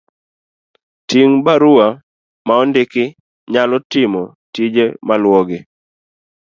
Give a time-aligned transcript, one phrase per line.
[1.09, 1.87] Ting' mag barua
[2.47, 2.93] maondik
[3.51, 5.59] nyalo timo tije maluwogi.